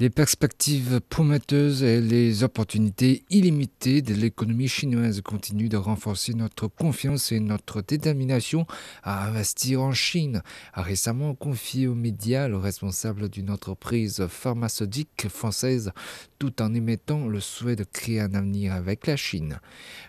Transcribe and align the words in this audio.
Les 0.00 0.08
perspectives 0.08 1.02
prometteuses 1.10 1.82
et 1.82 2.00
les 2.00 2.42
opportunités 2.42 3.22
illimitées 3.28 4.00
de 4.00 4.14
l'économie 4.14 4.66
chinoise 4.66 5.20
continuent 5.20 5.68
de 5.68 5.76
renforcer 5.76 6.32
notre 6.32 6.68
confiance 6.68 7.32
et 7.32 7.38
notre 7.38 7.82
détermination 7.82 8.66
à 9.02 9.26
investir 9.26 9.82
en 9.82 9.92
Chine, 9.92 10.40
a 10.72 10.80
récemment 10.80 11.34
confié 11.34 11.86
aux 11.86 11.94
médias 11.94 12.48
le 12.48 12.56
responsable 12.56 13.28
d'une 13.28 13.50
entreprise 13.50 14.26
pharmaceutique 14.26 15.28
française 15.28 15.92
tout 16.38 16.62
en 16.62 16.72
émettant 16.72 17.26
le 17.26 17.40
souhait 17.40 17.76
de 17.76 17.84
créer 17.84 18.20
un 18.20 18.32
avenir 18.32 18.72
avec 18.72 19.06
la 19.06 19.18
Chine. 19.18 19.60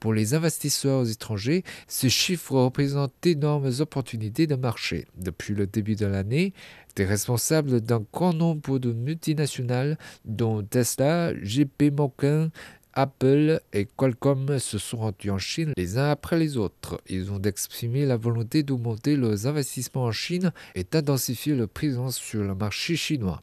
Pour 0.00 0.12
les 0.12 0.34
investisseurs 0.34 1.08
étrangers, 1.10 1.64
ce 1.86 2.08
chiffre 2.08 2.52
représente 2.52 3.14
d'énormes 3.22 3.70
opportunités 3.80 4.46
de 4.46 4.56
marché. 4.56 5.06
Depuis 5.16 5.54
le 5.54 5.66
début 5.66 5.96
de 5.96 6.06
l'année, 6.06 6.52
des 6.98 7.04
responsables 7.04 7.80
d'un 7.80 8.04
grand 8.12 8.32
nombre 8.32 8.78
de 8.78 8.92
multinationales, 8.92 9.96
dont 10.24 10.62
Tesla, 10.62 11.32
GP 11.32 11.92
Morgan, 11.96 12.50
Apple 12.94 13.60
et 13.72 13.86
Qualcomm 13.96 14.58
se 14.58 14.78
sont 14.78 14.98
rendus 14.98 15.30
en 15.30 15.38
Chine 15.38 15.72
les 15.76 15.98
uns 15.98 16.10
après 16.10 16.38
les 16.38 16.56
autres. 16.56 17.00
Ils 17.08 17.30
ont 17.30 17.42
exprimé 17.42 18.06
la 18.06 18.16
volonté 18.16 18.62
d'augmenter 18.62 19.16
leurs 19.16 19.46
investissements 19.46 20.04
en 20.04 20.12
Chine 20.12 20.52
et 20.74 20.84
d'intensifier 20.84 21.54
leur 21.54 21.68
présence 21.68 22.16
sur 22.16 22.42
le 22.42 22.54
marché 22.54 22.96
chinois. 22.96 23.42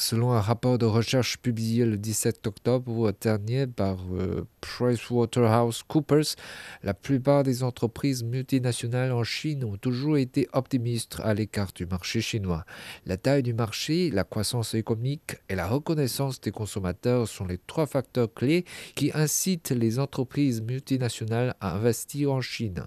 Selon 0.00 0.32
un 0.32 0.40
rapport 0.40 0.78
de 0.78 0.86
recherche 0.86 1.36
publié 1.36 1.84
le 1.84 1.98
17 1.98 2.46
octobre 2.46 3.12
dernier 3.20 3.66
par 3.66 3.98
euh, 4.14 4.46
PricewaterhouseCoopers, 4.62 6.36
la 6.82 6.94
plupart 6.94 7.42
des 7.42 7.62
entreprises 7.62 8.24
multinationales 8.24 9.12
en 9.12 9.24
Chine 9.24 9.62
ont 9.62 9.76
toujours 9.76 10.16
été 10.16 10.48
optimistes 10.54 11.18
à 11.22 11.34
l'écart 11.34 11.72
du 11.74 11.84
marché 11.84 12.22
chinois. 12.22 12.64
La 13.04 13.18
taille 13.18 13.42
du 13.42 13.52
marché, 13.52 14.10
la 14.10 14.24
croissance 14.24 14.72
économique 14.72 15.36
et 15.50 15.54
la 15.54 15.68
reconnaissance 15.68 16.40
des 16.40 16.50
consommateurs 16.50 17.28
sont 17.28 17.44
les 17.44 17.58
trois 17.58 17.84
facteurs 17.84 18.32
clés 18.32 18.64
qui 18.94 19.10
incitent 19.12 19.68
les 19.68 19.98
entreprises 19.98 20.62
multinationales 20.62 21.56
à 21.60 21.74
investir 21.76 22.32
en 22.32 22.40
Chine. 22.40 22.86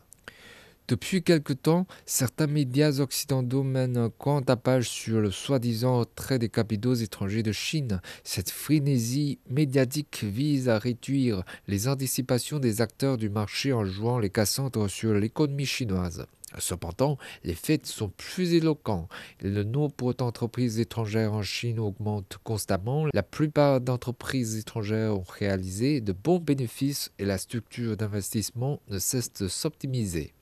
Depuis 0.89 1.23
quelque 1.23 1.53
temps, 1.53 1.87
certains 2.05 2.47
médias 2.47 2.99
occidentaux 2.99 3.63
mènent 3.63 3.95
un 3.95 4.11
grand 4.19 4.41
tapage 4.41 4.89
sur 4.89 5.21
le 5.21 5.31
soi-disant 5.31 5.99
retrait 5.99 6.39
des 6.39 6.49
capitaux 6.49 6.93
étrangers 6.93 7.41
de 7.41 7.53
Chine. 7.53 8.01
Cette 8.25 8.49
frénésie 8.49 9.39
médiatique 9.49 10.25
vise 10.25 10.67
à 10.67 10.77
réduire 10.77 11.43
les 11.69 11.87
anticipations 11.87 12.59
des 12.59 12.81
acteurs 12.81 13.17
du 13.17 13.29
marché 13.29 13.71
en 13.71 13.85
jouant 13.85 14.19
les 14.19 14.29
cassandres 14.29 14.89
sur 14.89 15.13
l'économie 15.13 15.65
chinoise. 15.65 16.25
Cependant, 16.59 17.17
les 17.43 17.53
faits 17.53 17.85
sont 17.85 18.09
plus 18.09 18.53
éloquents. 18.53 19.07
Le 19.41 19.63
nombre 19.63 20.13
d'entreprises 20.13 20.79
étrangères 20.79 21.33
en 21.33 21.43
Chine 21.43 21.79
augmente 21.79 22.37
constamment. 22.43 23.07
La 23.13 23.23
plupart 23.23 23.81
d'entreprises 23.81 24.57
étrangères 24.57 25.15
ont 25.15 25.25
réalisé 25.27 26.01
de 26.01 26.13
bons 26.13 26.39
bénéfices 26.39 27.11
et 27.19 27.25
la 27.25 27.37
structure 27.37 27.97
d'investissement 27.97 28.79
ne 28.89 28.99
cesse 28.99 29.33
de 29.33 29.47
s'optimiser. 29.47 30.33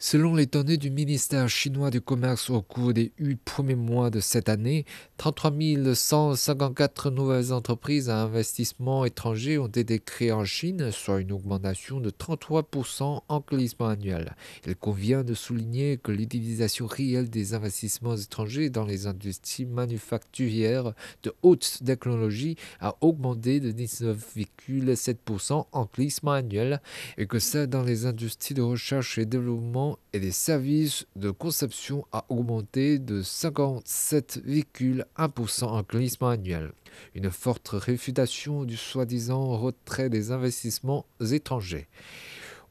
Selon 0.00 0.36
les 0.36 0.46
données 0.46 0.76
du 0.76 0.92
ministère 0.92 1.48
chinois 1.48 1.90
du 1.90 2.00
Commerce 2.00 2.50
au 2.50 2.62
cours 2.62 2.92
des 2.92 3.10
huit 3.18 3.40
premiers 3.44 3.74
mois 3.74 4.10
de 4.10 4.20
cette 4.20 4.48
année, 4.48 4.84
33 5.16 5.50
154 5.92 7.10
nouvelles 7.10 7.52
entreprises 7.52 8.08
à 8.08 8.22
investissement 8.22 9.04
étranger 9.04 9.58
ont 9.58 9.66
été 9.66 9.98
créées 9.98 10.30
en 10.30 10.44
Chine, 10.44 10.92
soit 10.92 11.20
une 11.20 11.32
augmentation 11.32 11.98
de 11.98 12.10
33% 12.10 13.22
en 13.26 13.40
glissement 13.40 13.88
annuel. 13.88 14.36
Il 14.68 14.76
convient 14.76 15.24
de 15.24 15.34
souligner 15.34 15.96
que 15.96 16.12
l'utilisation 16.12 16.86
réelle 16.86 17.28
des 17.28 17.54
investissements 17.54 18.14
étrangers 18.14 18.70
dans 18.70 18.84
les 18.84 19.08
industries 19.08 19.66
manufacturières 19.66 20.92
de 21.24 21.34
haute 21.42 21.80
technologie 21.84 22.54
a 22.78 22.94
augmenté 23.00 23.58
de 23.58 23.72
19,7% 23.72 25.66
en 25.72 25.88
glissement 25.92 26.32
annuel 26.32 26.80
et 27.16 27.26
que 27.26 27.40
celle 27.40 27.66
dans 27.66 27.82
les 27.82 28.06
industries 28.06 28.54
de 28.54 28.62
recherche 28.62 29.18
et 29.18 29.26
développement 29.26 29.87
et 30.12 30.20
des 30.20 30.32
services 30.32 31.06
de 31.16 31.30
conception 31.30 32.04
a 32.12 32.26
augmenté 32.28 32.98
de 32.98 33.22
57,1% 33.22 35.64
en 35.64 35.80
glissement 35.82 36.28
annuel. 36.28 36.72
Une 37.14 37.30
forte 37.30 37.68
réfutation 37.68 38.64
du 38.64 38.76
soi-disant 38.76 39.56
retrait 39.56 40.10
des 40.10 40.32
investissements 40.32 41.06
étrangers. 41.30 41.86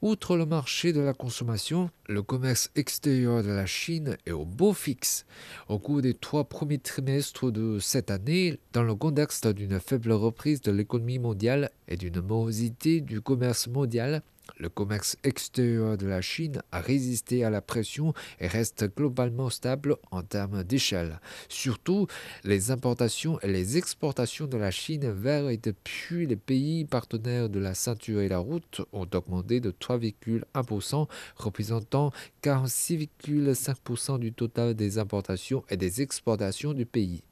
Outre 0.00 0.36
le 0.36 0.46
marché 0.46 0.92
de 0.92 1.00
la 1.00 1.12
consommation, 1.12 1.90
le 2.06 2.22
commerce 2.22 2.70
extérieur 2.76 3.42
de 3.42 3.48
la 3.48 3.66
Chine 3.66 4.16
est 4.26 4.32
au 4.32 4.44
beau 4.44 4.72
fixe. 4.72 5.26
Au 5.68 5.80
cours 5.80 6.02
des 6.02 6.14
trois 6.14 6.44
premiers 6.44 6.78
trimestres 6.78 7.50
de 7.50 7.80
cette 7.80 8.12
année, 8.12 8.60
dans 8.72 8.84
le 8.84 8.94
contexte 8.94 9.48
d'une 9.48 9.80
faible 9.80 10.12
reprise 10.12 10.60
de 10.60 10.70
l'économie 10.70 11.18
mondiale 11.18 11.70
et 11.88 11.96
d'une 11.96 12.20
morosité 12.20 13.00
du 13.00 13.20
commerce 13.20 13.66
mondial, 13.66 14.22
le 14.56 14.68
commerce 14.68 15.16
extérieur 15.24 15.96
de 15.96 16.06
la 16.06 16.20
Chine 16.20 16.62
a 16.72 16.80
résisté 16.80 17.44
à 17.44 17.50
la 17.50 17.60
pression 17.60 18.14
et 18.40 18.46
reste 18.46 18.94
globalement 18.96 19.50
stable 19.50 19.96
en 20.10 20.22
termes 20.22 20.64
d'échelle. 20.64 21.20
Surtout, 21.48 22.06
les 22.44 22.70
importations 22.70 23.40
et 23.40 23.48
les 23.48 23.76
exportations 23.76 24.46
de 24.46 24.56
la 24.56 24.70
Chine 24.70 25.10
vers 25.10 25.48
et 25.48 25.56
depuis 25.56 26.26
les 26.26 26.36
pays 26.36 26.84
partenaires 26.84 27.48
de 27.48 27.58
la 27.58 27.74
ceinture 27.74 28.20
et 28.20 28.28
la 28.28 28.38
route 28.38 28.80
ont 28.92 29.08
augmenté 29.14 29.60
de 29.60 29.70
3,1%, 29.70 31.08
représentant 31.36 32.12
46,5% 32.42 34.18
du 34.18 34.32
total 34.32 34.74
des 34.74 34.98
importations 34.98 35.64
et 35.68 35.76
des 35.76 36.02
exportations 36.02 36.72
du 36.72 36.86
pays. 36.86 37.22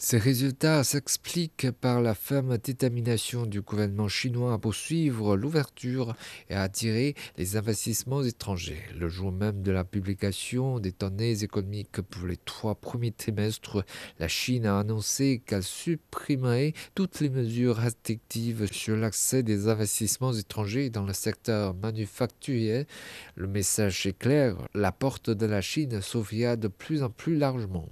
Ces 0.00 0.18
résultats 0.18 0.84
s'expliquent 0.84 1.72
par 1.72 2.00
la 2.00 2.14
ferme 2.14 2.56
détermination 2.56 3.46
du 3.46 3.62
gouvernement 3.62 4.06
chinois 4.06 4.52
à 4.52 4.58
poursuivre 4.58 5.36
l'ouverture 5.36 6.14
et 6.48 6.54
à 6.54 6.62
attirer 6.62 7.16
les 7.36 7.56
investissements 7.56 8.22
étrangers. 8.22 8.80
Le 8.96 9.08
jour 9.08 9.32
même 9.32 9.60
de 9.60 9.72
la 9.72 9.82
publication 9.82 10.78
des 10.78 10.92
données 10.92 11.42
économiques 11.42 12.00
pour 12.00 12.28
les 12.28 12.36
trois 12.36 12.76
premiers 12.76 13.10
trimestres, 13.10 13.84
la 14.20 14.28
Chine 14.28 14.66
a 14.66 14.78
annoncé 14.78 15.42
qu'elle 15.44 15.64
supprimerait 15.64 16.74
toutes 16.94 17.18
les 17.18 17.28
mesures 17.28 17.78
restrictives 17.78 18.72
sur 18.72 18.96
l'accès 18.96 19.42
des 19.42 19.66
investissements 19.66 20.32
étrangers 20.32 20.90
dans 20.90 21.04
le 21.04 21.12
secteur 21.12 21.74
manufacturier. 21.74 22.86
Le 23.34 23.48
message 23.48 24.06
est 24.06 24.16
clair, 24.16 24.56
la 24.74 24.92
porte 24.92 25.28
de 25.30 25.46
la 25.46 25.60
Chine 25.60 26.00
s'ouvrira 26.02 26.54
de 26.54 26.68
plus 26.68 27.02
en 27.02 27.10
plus 27.10 27.36
largement. 27.36 27.88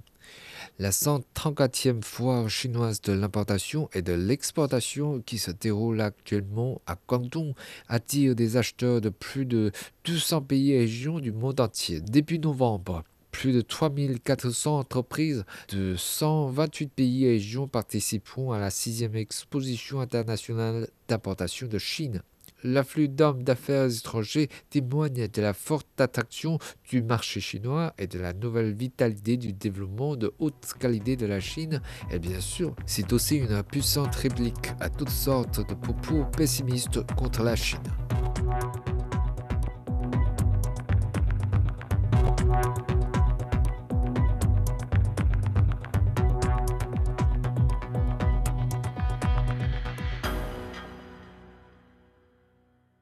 La 0.79 0.91
134e 0.91 2.03
foire 2.03 2.49
chinoise 2.49 3.01
de 3.01 3.13
l'importation 3.13 3.89
et 3.93 4.01
de 4.01 4.13
l'exportation 4.13 5.21
qui 5.25 5.37
se 5.39 5.51
déroule 5.51 6.01
actuellement 6.01 6.81
à 6.85 6.95
Guangdong 7.07 7.53
attire 7.87 8.35
des 8.35 8.57
acheteurs 8.57 9.01
de 9.01 9.09
plus 9.09 9.45
de 9.45 9.71
200 10.05 10.41
pays 10.41 10.73
et 10.73 10.79
régions 10.79 11.19
du 11.19 11.31
monde 11.31 11.59
entier. 11.59 11.99
Début 11.99 12.37
novembre, 12.37 13.03
plus 13.31 13.53
de 13.53 13.61
3400 13.61 14.79
entreprises 14.79 15.45
de 15.69 15.95
128 15.95 16.91
pays 16.91 17.25
et 17.25 17.29
régions 17.29 17.67
participeront 17.67 18.51
à 18.51 18.59
la 18.59 18.69
sixième 18.69 19.15
exposition 19.15 19.99
internationale 19.99 20.87
d'importation 21.07 21.67
de 21.67 21.77
Chine 21.77 22.21
l'afflux 22.63 23.07
d'hommes 23.07 23.43
d'affaires 23.43 23.85
étrangers 23.85 24.49
témoigne 24.69 25.27
de 25.27 25.41
la 25.41 25.53
forte 25.53 25.99
attraction 25.99 26.59
du 26.89 27.01
marché 27.01 27.39
chinois 27.39 27.93
et 27.97 28.07
de 28.07 28.19
la 28.19 28.33
nouvelle 28.33 28.73
vitalité 28.73 29.37
du 29.37 29.53
développement 29.53 30.15
de 30.15 30.33
haute 30.39 30.73
qualité 30.79 31.15
de 31.15 31.25
la 31.25 31.39
Chine. 31.39 31.81
Et 32.11 32.19
bien 32.19 32.39
sûr, 32.39 32.75
c'est 32.85 33.13
aussi 33.13 33.37
une 33.37 33.63
puissante 33.63 34.15
réplique 34.15 34.73
à 34.79 34.89
toutes 34.89 35.09
sortes 35.09 35.67
de 35.67 35.75
propos 35.75 36.25
pessimistes 36.35 36.99
contre 37.15 37.43
la 37.43 37.55
Chine. 37.55 37.79